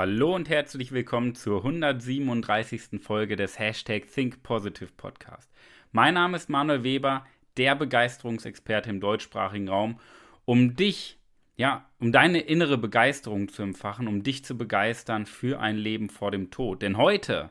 [0.00, 3.02] Hallo und herzlich willkommen zur 137.
[3.02, 5.52] Folge des Hashtag Think Positive Podcast.
[5.92, 7.26] Mein Name ist Manuel Weber,
[7.58, 10.00] der Begeisterungsexperte im deutschsprachigen Raum,
[10.46, 11.18] um dich,
[11.58, 16.30] ja, um deine innere Begeisterung zu empfachen, um dich zu begeistern für ein Leben vor
[16.30, 16.80] dem Tod.
[16.80, 17.50] Denn heute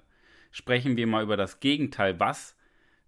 [0.49, 2.57] sprechen wir mal über das Gegenteil, was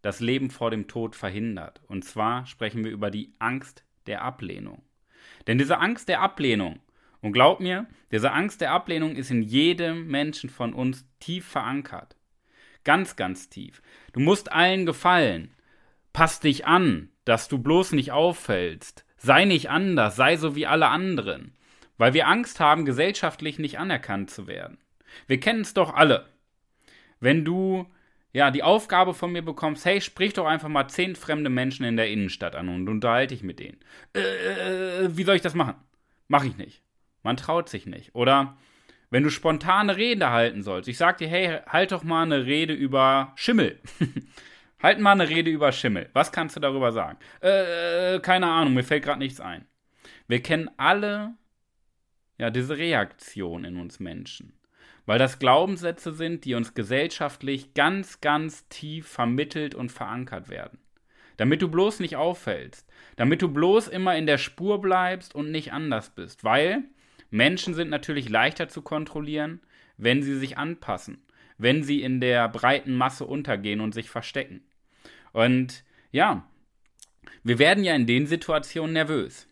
[0.04, 1.82] das Leben vor dem Tod verhindert.
[1.88, 4.84] Und zwar sprechen wir über die Angst der Ablehnung.
[5.48, 6.80] Denn diese Angst der Ablehnung,
[7.22, 12.16] und glaub mir, diese Angst der Ablehnung ist in jedem Menschen von uns tief verankert.
[12.84, 13.82] Ganz, ganz tief.
[14.12, 15.54] Du musst allen gefallen.
[16.14, 19.06] Pass dich an, dass du bloß nicht auffällst.
[19.18, 21.56] Sei nicht anders, sei so wie alle anderen.
[21.98, 24.80] Weil wir Angst haben, gesellschaftlich nicht anerkannt zu werden.
[25.28, 26.28] Wir kennen es doch alle.
[27.20, 27.86] Wenn du
[28.34, 31.98] ja die Aufgabe von mir bekommst, hey, sprich doch einfach mal zehn fremde Menschen in
[31.98, 33.80] der Innenstadt an und unterhalte dich mit denen.
[34.16, 34.22] Äh,
[35.06, 35.76] äh wie soll ich das machen?
[36.28, 36.82] Mach ich nicht.
[37.24, 38.16] Man traut sich nicht.
[38.16, 38.58] Oder
[39.10, 40.88] wenn du spontane Rede halten sollst.
[40.88, 43.80] Ich sag dir, hey, halt doch mal eine Rede über Schimmel.
[44.82, 46.10] halt mal eine Rede über Schimmel.
[46.14, 47.20] Was kannst du darüber sagen?
[47.42, 49.66] Äh, keine Ahnung, mir fällt gerade nichts ein.
[50.28, 51.34] Wir kennen alle
[52.38, 54.54] ja diese Reaktion in uns Menschen.
[55.06, 60.80] Weil das Glaubenssätze sind, die uns gesellschaftlich ganz, ganz tief vermittelt und verankert werden.
[61.38, 62.88] Damit du bloß nicht auffällst.
[63.16, 66.44] Damit du bloß immer in der Spur bleibst und nicht anders bist.
[66.44, 66.86] Weil
[67.32, 69.62] Menschen sind natürlich leichter zu kontrollieren,
[69.98, 71.24] wenn sie sich anpassen,
[71.58, 74.62] wenn sie in der breiten Masse untergehen und sich verstecken.
[75.32, 76.46] Und ja,
[77.44, 79.48] wir werden ja in den Situationen nervös.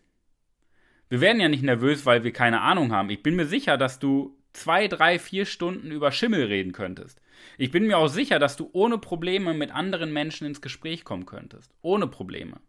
[1.08, 3.10] Wir werden ja nicht nervös, weil wir keine Ahnung haben.
[3.10, 7.20] Ich bin mir sicher, dass du zwei, drei, vier Stunden über Schimmel reden könntest.
[7.56, 11.26] Ich bin mir auch sicher, dass du ohne Probleme mit anderen Menschen ins Gespräch kommen
[11.26, 11.72] könntest.
[11.82, 12.60] Ohne Probleme.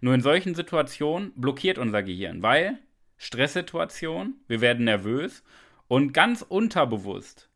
[0.00, 2.78] Nur in solchen Situationen blockiert unser Gehirn, weil
[3.16, 5.42] Stresssituation, wir werden nervös
[5.88, 7.50] und ganz unterbewusst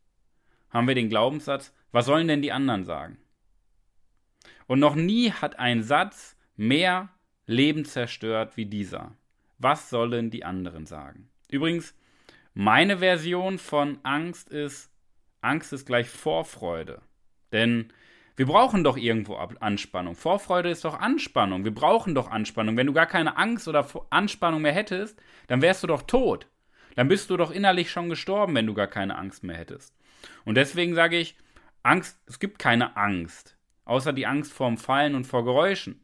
[0.71, 3.19] haben wir den Glaubenssatz, was sollen denn die anderen sagen?
[4.67, 7.09] Und noch nie hat ein Satz mehr
[7.47, 9.17] Leben zerstört wie dieser.
[9.59, 11.31] Was sollen die anderen sagen?
[11.51, 11.95] Übrigens,
[12.53, 14.91] meine Version von Angst ist,
[15.41, 17.01] Angst ist gleich Vorfreude.
[17.53, 17.93] Denn
[18.39, 20.15] wir brauchen doch irgendwo Anspannung.
[20.15, 21.65] Vorfreude ist doch Anspannung.
[21.65, 22.77] Wir brauchen doch Anspannung.
[22.77, 26.47] Wenn du gar keine Angst oder Anspannung mehr hättest, dann wärst du doch tot.
[26.95, 29.93] Dann bist du doch innerlich schon gestorben, wenn du gar keine Angst mehr hättest.
[30.45, 31.37] Und deswegen sage ich,
[31.83, 33.57] Angst, es gibt keine Angst,
[33.87, 36.01] außer die Angst vorm Fallen und vor Geräuschen.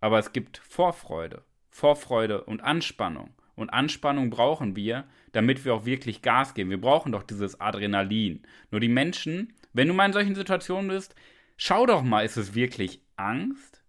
[0.00, 3.34] Aber es gibt Vorfreude, Vorfreude und Anspannung.
[3.56, 5.02] Und Anspannung brauchen wir,
[5.32, 6.70] damit wir auch wirklich Gas geben.
[6.70, 8.44] Wir brauchen doch dieses Adrenalin.
[8.70, 11.14] Nur die Menschen wenn du mal in solchen Situationen bist,
[11.56, 13.82] schau doch mal, ist es wirklich Angst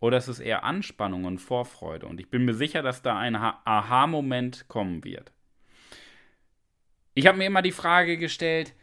[0.00, 2.06] oder ist es eher Anspannung und Vorfreude?
[2.06, 5.32] Und ich bin mir sicher, dass da ein Aha-Moment kommen wird.
[7.14, 8.74] Ich habe mir immer die Frage gestellt,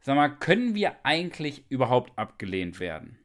[0.00, 3.18] sag mal, können wir eigentlich überhaupt abgelehnt werden?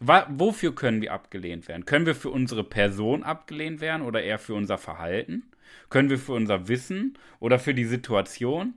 [0.00, 1.86] Wofür können wir abgelehnt werden?
[1.86, 5.50] Können wir für unsere Person abgelehnt werden oder eher für unser Verhalten?
[5.90, 8.74] Können wir für unser Wissen oder für die Situation?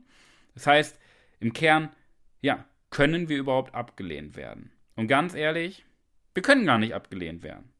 [0.53, 0.99] Das heißt,
[1.39, 1.89] im Kern,
[2.41, 4.71] ja, können wir überhaupt abgelehnt werden?
[4.95, 5.85] Und ganz ehrlich,
[6.33, 7.71] wir können gar nicht abgelehnt werden.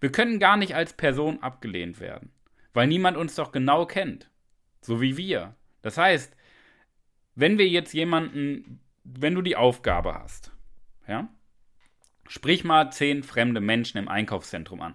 [0.00, 2.30] Wir können gar nicht als Person abgelehnt werden,
[2.74, 4.30] weil niemand uns doch genau kennt,
[4.80, 5.54] so wie wir.
[5.82, 6.36] Das heißt,
[7.34, 10.52] wenn wir jetzt jemanden, wenn du die Aufgabe hast,
[11.06, 11.28] ja,
[12.28, 14.94] sprich mal zehn fremde Menschen im Einkaufszentrum an,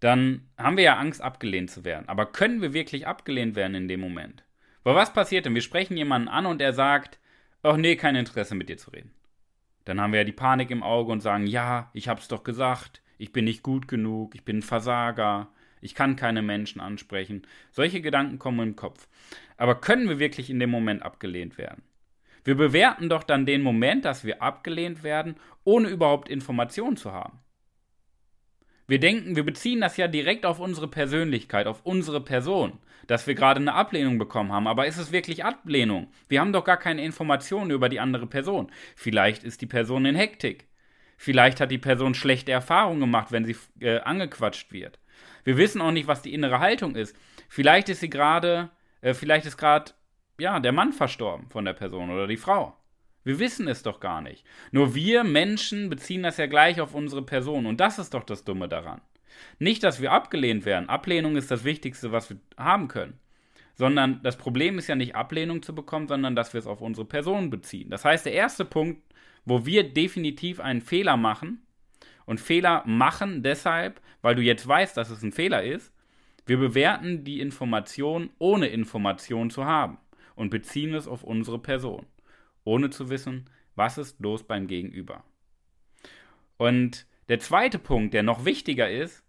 [0.00, 2.08] dann haben wir ja Angst, abgelehnt zu werden.
[2.08, 4.44] Aber können wir wirklich abgelehnt werden in dem Moment?
[4.84, 5.54] Weil was passiert denn?
[5.54, 7.18] Wir sprechen jemanden an und er sagt,
[7.62, 9.12] ach nee, kein Interesse mit dir zu reden.
[9.84, 13.02] Dann haben wir ja die Panik im Auge und sagen, ja, ich hab's doch gesagt,
[13.16, 15.48] ich bin nicht gut genug, ich bin ein Versager,
[15.80, 17.46] ich kann keine Menschen ansprechen.
[17.70, 19.08] Solche Gedanken kommen im Kopf.
[19.56, 21.82] Aber können wir wirklich in dem Moment abgelehnt werden?
[22.44, 27.38] Wir bewerten doch dann den Moment, dass wir abgelehnt werden, ohne überhaupt Informationen zu haben.
[28.88, 33.34] Wir denken, wir beziehen das ja direkt auf unsere Persönlichkeit, auf unsere Person, dass wir
[33.34, 34.66] gerade eine Ablehnung bekommen haben.
[34.66, 36.10] Aber ist es wirklich Ablehnung?
[36.28, 38.72] Wir haben doch gar keine Informationen über die andere Person.
[38.96, 40.68] Vielleicht ist die Person in Hektik.
[41.18, 44.98] Vielleicht hat die Person schlechte Erfahrungen gemacht, wenn sie äh, angequatscht wird.
[45.44, 47.14] Wir wissen auch nicht, was die innere Haltung ist.
[47.50, 48.70] Vielleicht ist sie gerade,
[49.02, 49.92] äh, vielleicht ist gerade,
[50.40, 52.77] ja, der Mann verstorben von der Person oder die Frau.
[53.28, 54.42] Wir wissen es doch gar nicht.
[54.72, 57.66] Nur wir Menschen beziehen das ja gleich auf unsere Person.
[57.66, 59.02] Und das ist doch das Dumme daran.
[59.58, 60.88] Nicht, dass wir abgelehnt werden.
[60.88, 63.18] Ablehnung ist das Wichtigste, was wir haben können.
[63.74, 67.06] Sondern das Problem ist ja nicht Ablehnung zu bekommen, sondern dass wir es auf unsere
[67.06, 67.90] Person beziehen.
[67.90, 69.02] Das heißt, der erste Punkt,
[69.44, 71.60] wo wir definitiv einen Fehler machen,
[72.24, 75.92] und Fehler machen deshalb, weil du jetzt weißt, dass es ein Fehler ist,
[76.46, 79.98] wir bewerten die Information ohne Information zu haben.
[80.34, 82.06] und beziehen es auf unsere Person,
[82.68, 85.24] ohne zu wissen, was ist los beim Gegenüber.
[86.58, 89.24] Und der zweite Punkt, der noch wichtiger ist,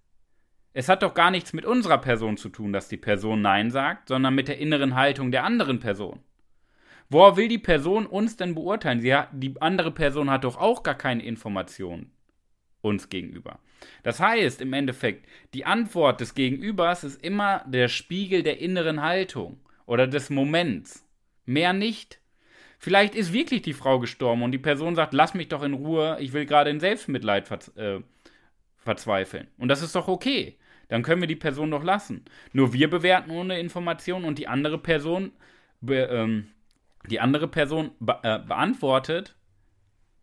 [0.73, 4.09] es hat doch gar nichts mit unserer Person zu tun, dass die Person Nein sagt,
[4.09, 6.19] sondern mit der inneren Haltung der anderen Person.
[7.09, 8.99] Woher will die Person uns denn beurteilen?
[8.99, 12.11] Sie hat, die andere Person hat doch auch gar keine Informationen
[12.81, 13.59] uns gegenüber.
[14.03, 19.59] Das heißt im Endeffekt, die Antwort des Gegenübers ist immer der Spiegel der inneren Haltung
[19.85, 21.05] oder des Moments.
[21.45, 22.18] Mehr nicht.
[22.81, 26.17] Vielleicht ist wirklich die Frau gestorben und die Person sagt, lass mich doch in Ruhe,
[26.21, 27.99] ich will gerade in Selbstmitleid verz äh,
[28.77, 29.47] verzweifeln.
[29.57, 30.57] Und das ist doch okay.
[30.87, 32.23] Dann können wir die Person doch lassen.
[32.53, 35.33] Nur wir bewerten ohne Information und die andere Person,
[35.81, 36.47] be ähm,
[37.09, 39.35] die andere Person be äh, beantwortet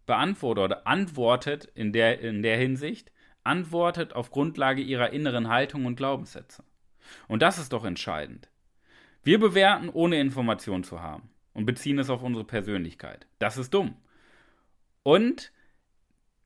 [0.06, 3.12] beantwortet oder antwortet in der, in der Hinsicht,
[3.44, 6.64] antwortet auf Grundlage ihrer inneren Haltung und Glaubenssätze.
[7.28, 8.48] Und das ist doch entscheidend.
[9.24, 13.26] Wir bewerten, ohne Information zu haben und beziehen es auf unsere Persönlichkeit.
[13.38, 13.96] Das ist dumm.
[15.02, 15.52] Und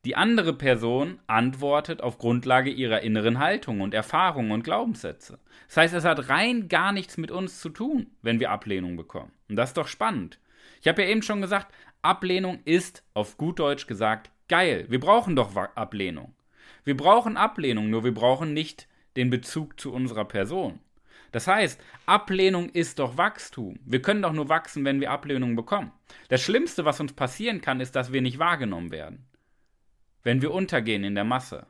[0.05, 5.37] die andere Person antwortet auf Grundlage ihrer inneren Haltung und Erfahrungen und Glaubenssätze.
[5.67, 9.31] Das heißt, es hat rein gar nichts mit uns zu tun, wenn wir Ablehnung bekommen.
[9.49, 10.39] Und das ist doch spannend.
[10.81, 14.85] Ich habe ja eben schon gesagt, Ablehnung ist, auf gut Deutsch gesagt, geil.
[14.89, 16.33] Wir brauchen doch Ablehnung.
[16.83, 18.87] Wir brauchen Ablehnung, nur wir brauchen nicht
[19.17, 20.79] den Bezug zu unserer Person.
[21.31, 23.79] Das heißt, Ablehnung ist doch Wachstum.
[23.85, 25.91] Wir können doch nur wachsen, wenn wir Ablehnung bekommen.
[26.27, 29.25] Das Schlimmste, was uns passieren kann, ist, dass wir nicht wahrgenommen werden.
[30.23, 31.65] Wenn wir untergehen in der Masse.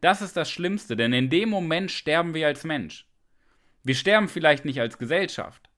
[0.00, 3.06] Das ist das Schlimmste, denn in dem Moment sterben wir als Mensch.
[3.84, 5.68] Wir sterben vielleicht nicht als Gesellschaft,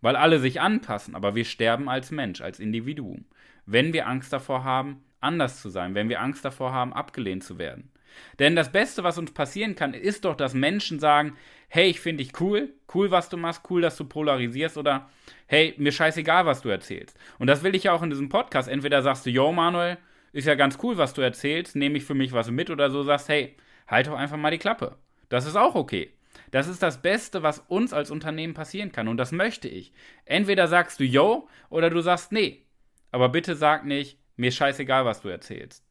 [0.00, 3.26] weil alle sich anpassen, aber wir sterben als Mensch, als Individuum,
[3.64, 7.58] wenn wir Angst davor haben, anders zu sein, wenn wir Angst davor haben, abgelehnt zu
[7.58, 7.90] werden.
[8.38, 11.36] Denn das Beste, was uns passieren kann, ist doch, dass Menschen sagen,
[11.68, 15.10] hey, ich finde dich cool, cool, was du machst, cool, dass du polarisierst oder
[15.46, 17.18] hey, mir scheißegal, was du erzählst.
[17.38, 18.68] Und das will ich ja auch in diesem Podcast.
[18.68, 19.98] Entweder sagst du, yo, Manuel,
[20.32, 23.02] ist ja ganz cool, was du erzählst, nehme ich für mich was mit oder so
[23.02, 23.56] sagst, hey,
[23.86, 24.96] halt doch einfach mal die Klappe.
[25.28, 26.12] Das ist auch okay.
[26.50, 29.08] Das ist das Beste, was uns als Unternehmen passieren kann.
[29.08, 29.92] Und das möchte ich.
[30.24, 32.64] Entweder sagst du yo oder du sagst nee.
[33.10, 35.84] Aber bitte sag nicht, mir scheißegal, was du erzählst.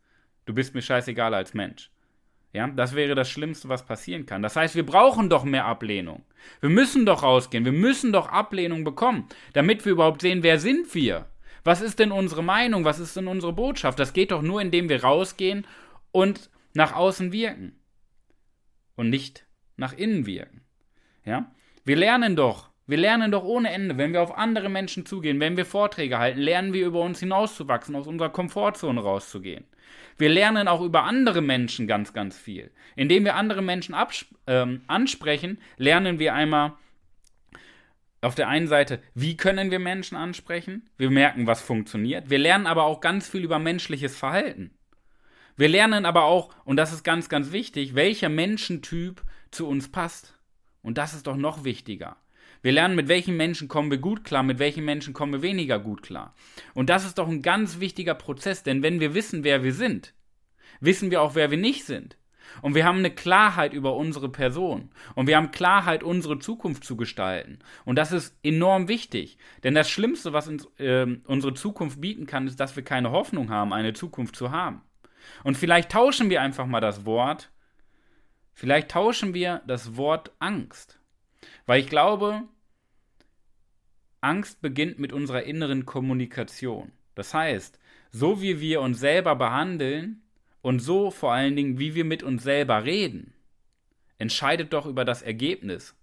[0.46, 1.92] Du bist mir scheißegal als Mensch.
[2.54, 4.42] Ja, das wäre das Schlimmste, was passieren kann.
[4.42, 6.24] Das heißt, wir brauchen doch mehr Ablehnung.
[6.62, 7.66] Wir müssen doch rausgehen.
[7.66, 11.28] Wir müssen doch Ablehnung bekommen, damit wir überhaupt sehen, wer sind wir?
[11.64, 12.86] Was ist denn unsere Meinung?
[12.86, 14.00] Was ist denn unsere Botschaft?
[14.00, 15.68] Das geht doch nur, indem wir rausgehen
[16.12, 17.78] und nach außen wirken.
[18.96, 19.46] Und nicht
[19.76, 20.62] nach innen wirken.
[21.26, 21.52] Ja?
[21.84, 25.58] Wir lernen doch, wir lernen doch ohne Ende, wenn wir auf andere Menschen zugehen, wenn
[25.58, 29.66] wir Vorträge halten, lernen wir über uns hinauszuwachsen, aus unserer Komfortzone rauszugehen.
[30.18, 32.72] Wir lernen auch über andere Menschen ganz, ganz viel.
[32.96, 33.96] Indem wir andere Menschen
[34.48, 36.74] ähm, ansprechen, lernen wir einmal
[38.22, 40.90] auf der einen Seite, wie können wir Menschen ansprechen?
[40.98, 42.30] Wir merken, was funktioniert.
[42.30, 44.72] Wir lernen aber auch ganz viel über menschliches Verhalten.
[45.56, 50.34] Wir lernen aber auch, und das ist ganz, ganz wichtig, welcher Menschentyp zu uns passt.
[50.82, 52.18] Und das ist doch noch wichtiger.
[52.62, 55.80] Wir lernen, mit welchen Menschen kommen wir gut klar, mit welchen Menschen kommen wir weniger
[55.80, 56.34] gut klar.
[56.74, 60.14] Und das ist doch ein ganz wichtiger Prozess, denn wenn wir wissen, wer wir sind,
[60.80, 62.18] wissen wir auch, wer wir nicht sind.
[62.62, 64.90] Und wir haben eine Klarheit über unsere Person.
[65.16, 67.60] Und wir haben Klarheit, unsere Zukunft zu gestalten.
[67.84, 69.38] Und das ist enorm wichtig.
[69.64, 73.50] Denn das Schlimmste, was uns äh, unsere Zukunft bieten kann, ist, dass wir keine Hoffnung
[73.50, 74.82] haben, eine Zukunft zu haben.
[75.44, 77.52] Und vielleicht tauschen wir einfach mal das Wort
[78.60, 81.00] Vielleicht tauschen wir das Wort Angst.
[81.66, 82.44] Weil ich glaube,
[84.22, 86.92] Angst beginnt mit unserer inneren Kommunikation.
[87.16, 87.80] Das heißt,
[88.12, 90.22] so wie wir uns selber behandeln
[90.62, 93.34] und so vor allen Dingen, wie wir mit uns selber reden,
[94.18, 95.96] entscheidet doch über das Ergebnis.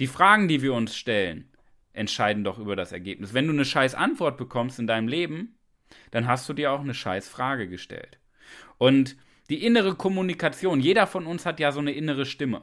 [0.00, 1.50] Die Fragen, die wir uns stellen,
[1.92, 3.32] entscheiden doch über das Ergebnis.
[3.32, 5.56] Wenn du eine scheiß Antwort bekommst in deinem Leben,
[6.10, 8.18] dann hast du dir auch eine scheiß Frage gestellt.
[8.78, 9.16] Und
[9.48, 10.80] die innere Kommunikation.
[10.80, 12.62] Jeder von uns hat ja so eine innere Stimme.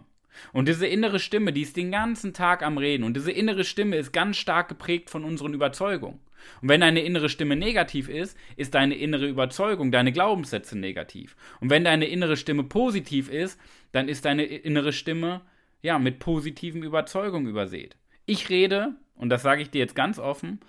[0.52, 3.04] Und diese innere Stimme, die ist den ganzen Tag am Reden.
[3.04, 6.20] Und diese innere Stimme ist ganz stark geprägt von unseren Überzeugungen.
[6.62, 11.36] Und wenn deine innere Stimme negativ ist, ist deine innere Überzeugung, deine Glaubenssätze negativ.
[11.60, 13.60] Und wenn deine innere Stimme positiv ist,
[13.92, 15.42] dann ist deine innere Stimme
[15.82, 17.96] ja mit positiven Überzeugungen übersät.
[18.26, 20.60] Ich rede, und das sage ich dir jetzt ganz offen,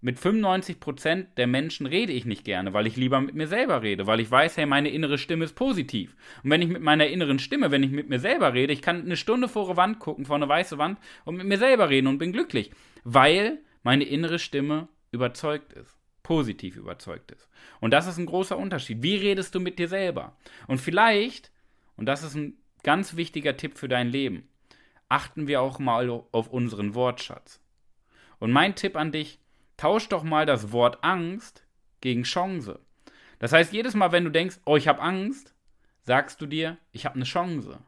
[0.00, 4.06] mit 95% der Menschen rede ich nicht gerne, weil ich lieber mit mir selber rede,
[4.06, 6.16] weil ich weiß, hey, meine innere Stimme ist positiv.
[6.42, 9.02] Und wenn ich mit meiner inneren Stimme, wenn ich mit mir selber rede, ich kann
[9.02, 12.06] eine Stunde vor eine Wand gucken, vor eine weiße Wand und mit mir selber reden
[12.06, 12.70] und bin glücklich,
[13.04, 17.48] weil meine innere Stimme überzeugt ist, positiv überzeugt ist.
[17.80, 19.02] Und das ist ein großer Unterschied.
[19.02, 20.36] Wie redest du mit dir selber?
[20.66, 21.50] Und vielleicht,
[21.96, 24.48] und das ist ein ganz wichtiger Tipp für dein Leben,
[25.10, 27.60] achten wir auch mal auf unseren Wortschatz.
[28.38, 29.39] Und mein Tipp an dich,
[29.80, 31.64] tausch doch mal das Wort Angst
[32.02, 32.80] gegen Chance.
[33.38, 35.54] Das heißt, jedes Mal, wenn du denkst, oh, ich habe Angst,
[36.02, 37.78] sagst du dir, ich habe eine Chance.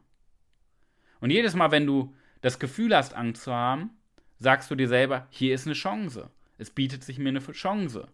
[1.19, 3.91] Und jedes Mal, wenn du das Gefühl hast, Angst zu haben,
[4.39, 6.31] sagst du dir selber, hier ist eine Chance.
[6.57, 8.07] Es bietet sich mir eine Chance.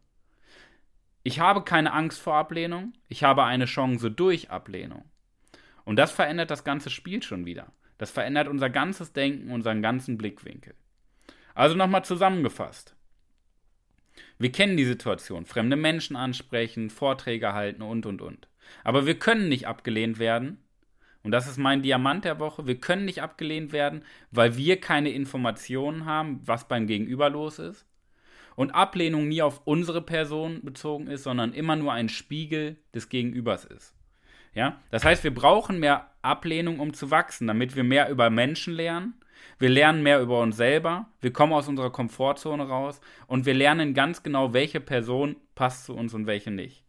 [1.24, 5.06] Ich habe keine Angst vor Ablehnung, ich habe eine Chance durch Ablehnung.
[5.86, 7.72] Und das verändert das ganze Spiel schon wieder.
[7.98, 10.76] Das verändert unser ganzes Denken, unseren ganzen Blickwinkel.
[11.56, 12.96] Also nochmal zusammengefasst.
[14.38, 18.48] Wir kennen die Situation, fremde Menschen ansprechen, Vorträge halten und, und, und.
[18.84, 20.60] Aber wir können nicht abgelehnt werden.
[21.24, 22.66] Und das ist mein Diamant der Woche.
[22.66, 27.86] Wir können nicht abgelehnt werden, weil wir keine Informationen haben, was beim Gegenüber los ist.
[28.56, 33.66] Und Ablehnung nie auf unsere Person bezogen ist, sondern immer nur ein Spiegel des Gegenübers
[33.66, 33.94] ist.
[34.54, 34.82] Ja?
[34.92, 39.14] Das heißt, wir brauchen mehr Ablehnung, um zu wachsen, damit wir mehr über Menschen lernen.
[39.60, 43.94] Wir lernen mehr über uns selber, wir kommen aus unserer Komfortzone raus und wir lernen
[43.94, 46.84] ganz genau, welche Person passt zu uns und welche nicht.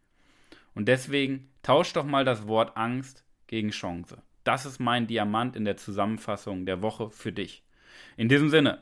[0.73, 4.21] Und deswegen tausch doch mal das Wort Angst gegen Chance.
[4.43, 7.63] Das ist mein Diamant in der Zusammenfassung der Woche für dich.
[8.15, 8.79] In diesem Sinne,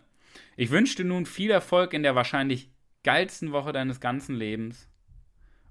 [0.56, 2.70] ich wünsche dir nun viel Erfolg in der wahrscheinlich
[3.04, 4.88] geilsten Woche deines ganzen Lebens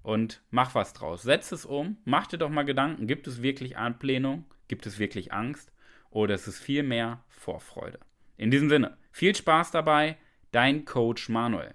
[0.02, 1.22] und mach was draus.
[1.22, 5.32] Setz es um, mach dir doch mal Gedanken, gibt es wirklich Ablehnung, gibt es wirklich
[5.32, 5.70] Angst
[6.10, 7.98] oder ist es vielmehr Vorfreude?
[8.36, 10.16] In diesem Sinne, viel Spaß dabei,
[10.52, 11.74] dein Coach Manuel.